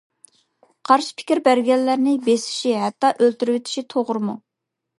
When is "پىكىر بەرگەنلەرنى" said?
1.19-2.15